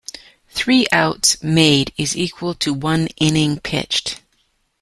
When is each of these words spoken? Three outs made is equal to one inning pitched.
Three 0.49 0.87
outs 0.91 1.43
made 1.43 1.93
is 1.95 2.17
equal 2.17 2.55
to 2.55 2.73
one 2.73 3.05
inning 3.17 3.59
pitched. 3.59 4.19